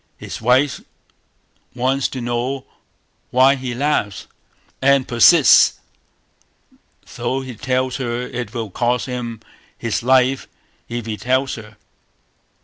His 0.17 0.41
wife 0.41 0.81
wants 1.75 2.07
to 2.07 2.21
know 2.21 2.65
why 3.29 3.53
he 3.55 3.75
laughs, 3.75 4.25
and 4.81 5.07
persists, 5.07 5.79
though 7.15 7.41
he 7.41 7.53
tells 7.53 7.97
her 7.97 8.23
it 8.23 8.51
will 8.51 8.71
cost 8.71 9.05
him 9.05 9.41
his 9.77 10.01
life 10.01 10.47
if 10.89 11.05
he 11.05 11.17
tells 11.17 11.53
her. 11.53 11.77